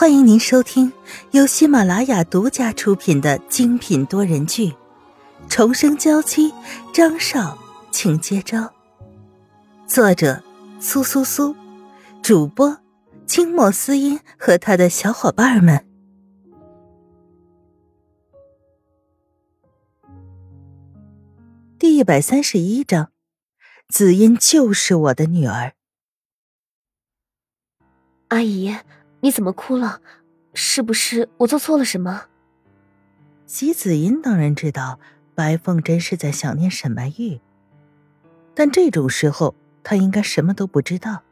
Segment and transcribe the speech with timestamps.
[0.00, 0.92] 欢迎您收听
[1.32, 4.68] 由喜马拉雅独家出品的精品多人剧
[5.48, 6.52] 《重生娇妻》，
[6.94, 7.58] 张少，
[7.90, 8.72] 请接招。
[9.88, 10.40] 作者：
[10.78, 11.52] 苏苏苏，
[12.22, 12.78] 主播：
[13.26, 15.84] 清末思音和他的小伙伴们。
[21.76, 23.10] 第一百三十一章，
[23.88, 25.72] 子音就是我的女儿。
[28.28, 28.76] 阿姨。
[29.20, 30.00] 你怎么哭了？
[30.54, 32.26] 是不是我做错了什么？
[33.46, 34.98] 席子音当然知道
[35.34, 37.40] 白凤珍是在想念沈白玉，
[38.54, 41.22] 但这种时候她应该什么都不知道。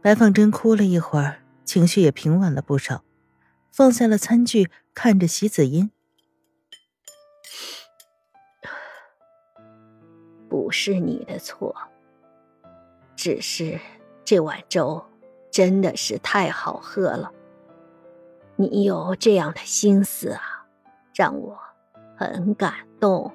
[0.00, 3.04] 白凤珍哭了一会儿，情绪也平稳了不少，
[3.70, 5.90] 放下了餐具，看着席子音
[10.48, 11.76] ：“不是你的错，
[13.14, 13.78] 只是
[14.24, 15.04] 这碗粥。”
[15.52, 17.30] 真的是太好喝了，
[18.56, 20.66] 你有这样的心思啊，
[21.14, 21.58] 让我
[22.16, 23.30] 很感动。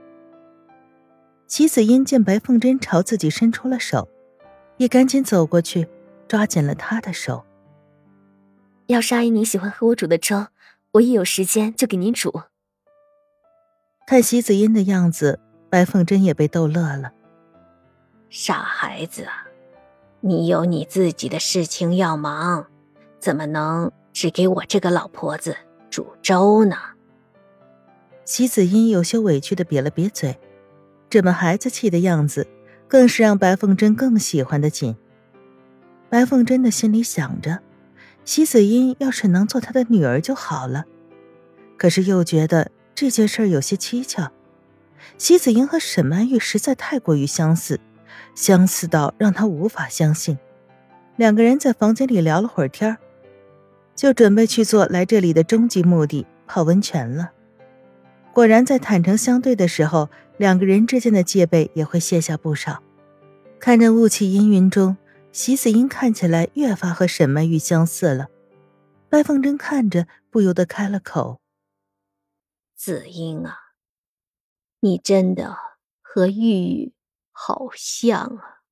[1.45, 4.09] 齐子英见白凤珍朝自己伸出了手，
[4.77, 5.87] 也赶紧走过去，
[6.27, 7.45] 抓紧了她的手。
[8.87, 10.47] 要是阿姨您喜欢喝我煮的粥，
[10.93, 12.41] 我一有时间就给您煮。
[14.07, 17.13] 看席子英的样子，白凤珍也被逗乐了。
[18.29, 19.46] 傻孩子啊！
[20.21, 22.65] 你有你自己的事情要忙，
[23.19, 25.55] 怎么能只给我这个老婆子
[25.89, 26.75] 煮粥呢？
[28.25, 30.39] 席子英有些委屈的瘪了瘪嘴，
[31.09, 32.47] 这么孩子气的样子，
[32.87, 34.95] 更是让白凤珍更喜欢的紧。
[36.09, 37.59] 白凤珍的心里想着，
[38.25, 40.85] 席子英要是能做她的女儿就好了，
[41.77, 44.31] 可是又觉得这件事有些蹊跷。
[45.17, 47.79] 席子英和沈曼玉实在太过于相似。
[48.35, 50.37] 相似到让他无法相信。
[51.15, 52.97] 两个人在房间里聊了会儿天
[53.95, 57.31] 就准备去做来这里的终极目的——泡温泉了。
[58.33, 62.83] 果然，在坦诚相对的时候，两个人之间的戒备也会卸下不少。
[63.59, 64.95] 看着雾气阴云中，
[65.31, 68.27] 席子英看起来越发和沈曼玉相似了。
[69.09, 71.39] 白凤珍看着，不由得开了口
[72.77, 73.57] ：“子英啊，
[74.81, 75.57] 你真的
[76.03, 76.93] 和玉玉……”
[77.39, 78.63] 好像啊，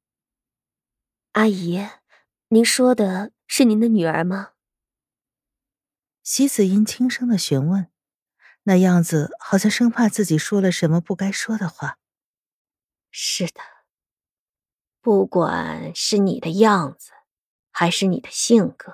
[1.34, 1.88] 阿姨，
[2.48, 4.53] 您说的是您的女儿吗？
[6.24, 7.92] 席子英轻声的询问，
[8.64, 12.00] 那样子好像生怕自己说了什么不该说的话。
[13.12, 13.62] 是的，
[15.00, 17.12] 不管是你的样子，
[17.72, 18.92] 还是你的性格，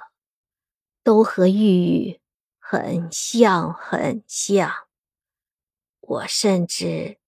[1.02, 2.22] 都和玉玉
[2.60, 4.70] 很像，很像。
[6.02, 7.20] 我甚至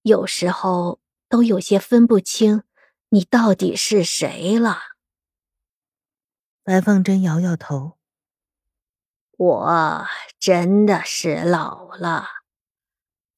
[0.00, 0.98] 有时候。
[1.30, 2.64] 都有些分不清，
[3.10, 4.80] 你到底是谁了。
[6.64, 7.96] 白凤珍摇摇头，
[9.36, 10.06] 我
[10.40, 12.26] 真的是老了，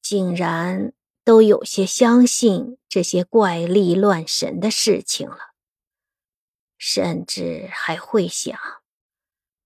[0.01, 0.91] 竟然
[1.23, 5.53] 都有些相信这些怪力乱神的事情了，
[6.79, 8.59] 甚至还会想，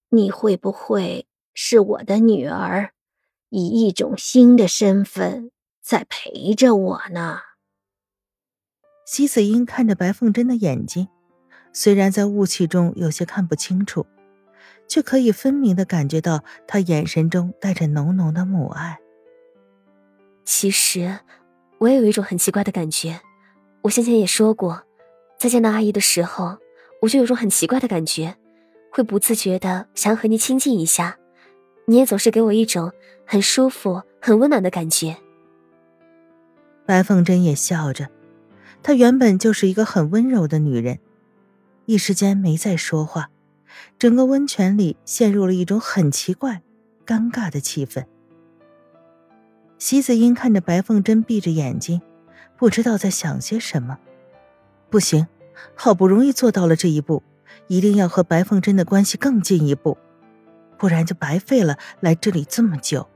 [0.09, 2.93] 你会不会是我的女儿，
[3.47, 5.51] 以一种新的身份
[5.81, 7.39] 在陪着我呢？
[9.07, 11.07] 席子英看着白凤珍的眼睛，
[11.71, 14.05] 虽然在雾气中有些看不清楚，
[14.85, 18.99] 却可以分明的感觉到她眼神中带着浓浓的母爱。
[20.43, 21.19] 其实，
[21.77, 23.21] 我也有一种很奇怪的感觉。
[23.83, 24.83] 我先前也说过，
[25.39, 26.57] 在见到阿姨的时候，
[27.01, 28.35] 我就有种很奇怪的感觉，
[28.91, 31.17] 会不自觉的想要和你亲近一下。
[31.85, 32.91] 你也总是给我一种
[33.25, 35.15] 很舒服、很温暖的感觉。
[36.85, 38.09] 白凤珍也笑着。
[38.83, 40.99] 她原本就是一个很温柔的女人，
[41.85, 43.29] 一时间没再说话，
[43.99, 46.61] 整个温泉里陷入了一种很奇怪、
[47.05, 48.05] 尴尬的气氛。
[49.77, 52.01] 席子英看着白凤珍闭着眼睛，
[52.57, 53.99] 不知道在想些什么。
[54.89, 55.27] 不行，
[55.75, 57.21] 好不容易做到了这一步，
[57.67, 59.97] 一定要和白凤珍的关系更进一步，
[60.77, 63.07] 不然就白费了来这里这么久。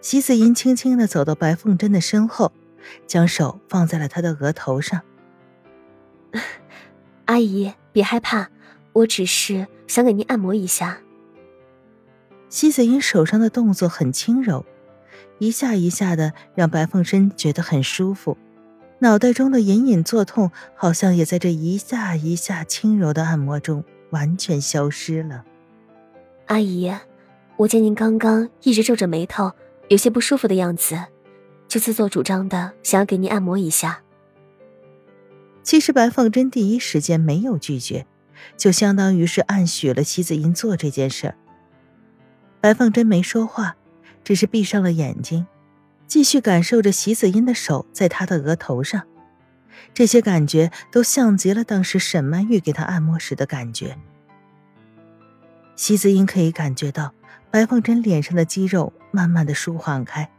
[0.00, 2.52] 席子英轻轻的走到白凤珍的身后。
[3.06, 5.00] 将手放在了他的额头上。
[7.26, 8.48] 阿姨，别害怕，
[8.92, 10.98] 我只是想给您按摩一下。
[12.48, 14.64] 西子英手上的动作很轻柔，
[15.38, 18.36] 一下一下的让白凤珍觉得很舒服，
[18.98, 25.44] 脑袋中的隐隐作痛好像也在这一下一下轻柔的按摩中完全消失了。
[26.46, 26.94] 阿姨，
[27.56, 29.50] 我见您刚刚一直皱着眉头，
[29.88, 30.96] 有些不舒服的样子。
[31.74, 34.00] 就自作主张的想要给您按摩一下。
[35.64, 38.06] 其实白凤珍第一时间没有拒绝，
[38.56, 41.34] 就相当于是暗许了席子音做这件事儿。
[42.60, 43.74] 白凤珍没说话，
[44.22, 45.48] 只是闭上了眼睛，
[46.06, 49.02] 继续感受着席子音的手在她的额头上。
[49.92, 53.98] 这些感觉都像极了当时沈曼玉给她按摩时的感觉。
[55.74, 57.12] 席子音可以感觉到
[57.50, 60.30] 白凤珍脸上的肌肉慢慢的舒缓开，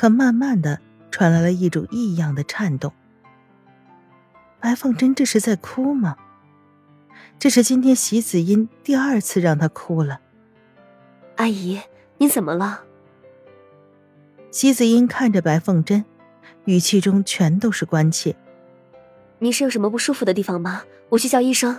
[0.00, 0.80] 可慢慢的
[1.10, 2.90] 传来了一种异样的颤动。
[4.58, 6.16] 白凤珍这是在哭吗？
[7.38, 10.22] 这是今天席子音第二次让她哭了。
[11.36, 11.78] 阿姨，
[12.16, 12.84] 你怎么了？
[14.50, 16.02] 席子音看着白凤珍，
[16.64, 18.34] 语气中全都是关切。
[19.38, 20.84] 你是有什么不舒服的地方吗？
[21.10, 21.78] 我去叫医生。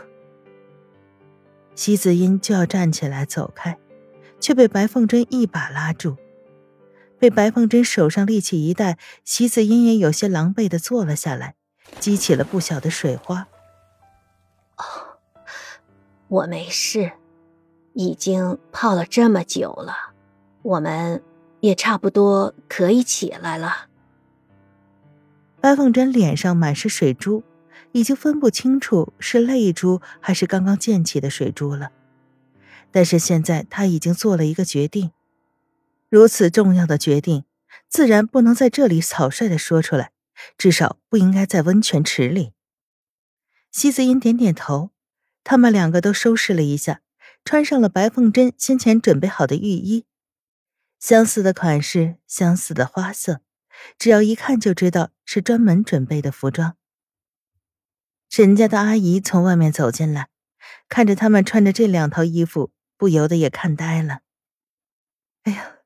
[1.73, 3.79] 席子音就要站起来走开，
[4.39, 6.17] 却被白凤珍一把拉住。
[7.21, 11.53] 被白凤珍手上力气一带，席子英也有些狼狈的坐了下来，
[11.99, 13.47] 激起了不小的水花。
[14.77, 15.19] 哦，
[16.27, 17.11] 我没事，
[17.93, 20.13] 已经泡了这么久了，
[20.63, 21.21] 我们
[21.59, 23.85] 也差不多可以起来了。
[25.61, 27.43] 白凤珍脸上满是水珠。
[27.93, 31.91] 已经分不清楚是泪珠还是刚刚溅起的水珠了，
[32.89, 35.11] 但是现在他已经做了一个决定，
[36.11, 37.45] 如此重要的决定，
[37.87, 40.11] 自然不能在这里草率的说出来，
[40.57, 42.51] 至少不应该在温泉池里。
[43.71, 44.91] 西子音点点头，
[45.45, 46.99] 他们两个都收拾了一下，
[47.45, 50.03] 穿上了白凤珍先前准备好的浴衣，
[50.99, 53.39] 相似的款式，相似的花色，
[53.97, 56.75] 只要一看就知道是专门准备的服装。
[58.29, 60.27] 沈家的阿姨从外面走进来，
[60.89, 64.19] 看着他们穿着这两套衣服，不由得也看呆了。
[65.43, 65.77] 哎呀，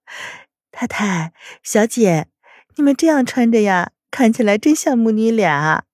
[0.71, 1.33] 太太、
[1.63, 2.27] 小姐，
[2.75, 5.85] 你们这样穿着呀，看起来真像母女俩。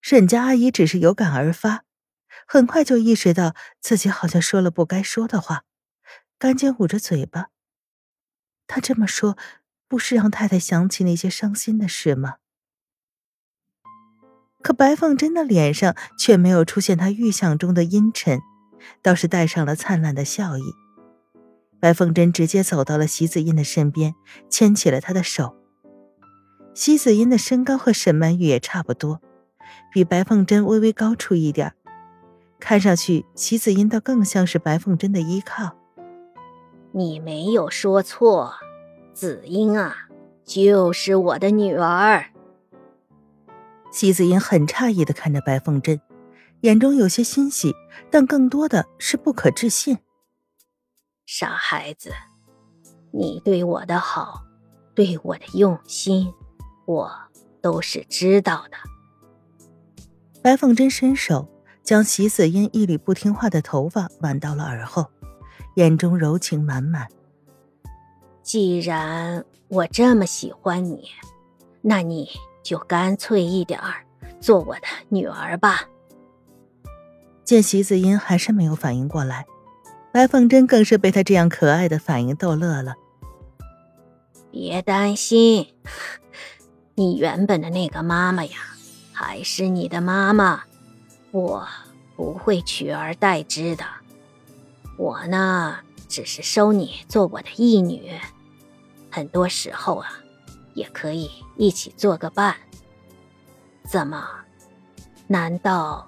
[0.00, 1.84] 沈家阿姨只是有感而发，
[2.46, 5.64] 很快就意识到自己好像说了不该说的话，
[6.38, 7.48] 赶紧捂着嘴巴。
[8.66, 9.36] 她这么说，
[9.88, 12.36] 不是让太太想起那些伤心的事吗？
[14.62, 18.40] 可白凤珍的脸上却没有出现她预想中的阴沉，
[19.02, 20.62] 倒是带上了灿烂的笑意。
[21.80, 24.14] 白凤珍直接走到了席子音的身边，
[24.50, 25.56] 牵起了她的手。
[26.74, 29.20] 席子音的身高和沈曼玉也差不多，
[29.92, 31.74] 比白凤珍微微高出一点，
[32.60, 35.76] 看上去席子音倒更像是白凤珍的依靠。
[36.92, 38.52] 你没有说错，
[39.14, 40.08] 子英啊，
[40.44, 42.26] 就是我的女儿。
[43.90, 46.00] 席子音很诧异的看着白凤珍，
[46.60, 47.74] 眼中有些欣喜，
[48.10, 49.98] 但更多的是不可置信。
[51.32, 52.10] 傻孩子，
[53.12, 54.42] 你对我的好，
[54.96, 56.34] 对我的用心，
[56.86, 57.08] 我
[57.62, 58.76] 都是知道的。
[60.42, 61.46] 白凤珍伸手
[61.84, 65.06] 将席子音一缕不听话的头发挽到了耳后，
[65.76, 67.06] 眼中柔情满满。
[68.42, 71.10] 既然我这么喜欢你，
[71.80, 72.28] 那你。
[72.62, 74.04] 就干脆一点儿，
[74.38, 75.88] 做我的女儿吧。
[77.42, 79.46] 见席子音还是没有反应过来，
[80.12, 82.94] 白凤珍更是被他这样可爱的反应逗乐了。
[84.50, 85.68] 别担心，
[86.94, 88.58] 你原本的那个妈妈呀，
[89.12, 90.64] 还是你的妈妈，
[91.30, 91.66] 我
[92.16, 93.84] 不会取而代之的。
[94.96, 98.12] 我呢，只是收你做我的义女，
[99.10, 100.08] 很多时候啊。
[100.72, 102.54] 也可以一起做个伴。
[103.82, 104.24] 怎么？
[105.26, 106.06] 难道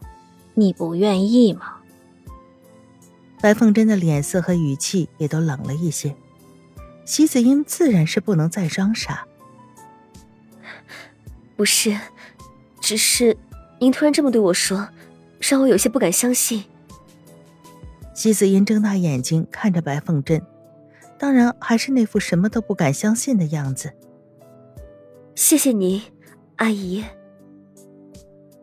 [0.54, 1.81] 你不愿意吗？
[3.42, 6.14] 白凤珍的脸色和语气也都冷了一些。
[7.04, 9.26] 席子英自然是不能再装傻。
[11.56, 11.98] 不是，
[12.80, 13.36] 只是
[13.80, 14.88] 您突然这么对我说，
[15.40, 16.64] 让我有些不敢相信。
[18.14, 20.40] 席子英睁大眼睛看着白凤珍，
[21.18, 23.92] 当然还是那副什么都不敢相信的样子。
[25.34, 26.04] 谢谢你，
[26.56, 27.04] 阿姨。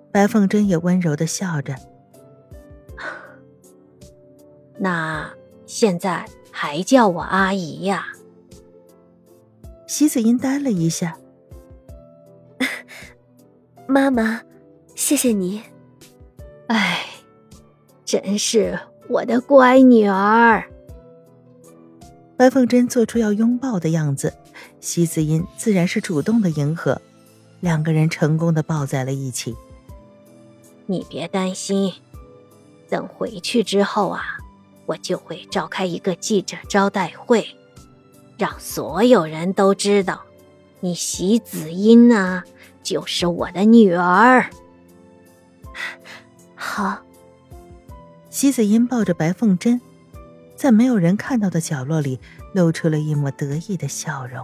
[0.09, 1.75] 白凤珍也温柔的笑着。
[4.79, 5.29] 那
[5.65, 8.07] 现在还叫我阿姨呀？
[9.85, 11.17] 席子英呆了一下。
[13.87, 14.41] 妈妈，
[14.95, 15.61] 谢谢你。
[16.67, 17.05] 哎，
[18.05, 20.63] 真是我的乖女儿。
[22.37, 24.33] 白凤珍做出要拥抱的样子。
[24.79, 27.01] 席子音自然是主动的迎合，
[27.59, 29.53] 两个人成功的抱在了一起。
[30.85, 31.93] 你别担心，
[32.87, 34.37] 等回去之后啊，
[34.89, 37.45] 我就会召开一个记者招待会，
[38.39, 40.23] 让所有人都知道，
[40.79, 42.43] 你席子音呢
[42.81, 44.49] 就是我的女儿。
[46.55, 47.03] 好。
[48.31, 49.79] 席子音抱着白凤珍，
[50.55, 52.19] 在没有人看到的角落里，
[52.55, 54.43] 露出了一抹得意的笑容。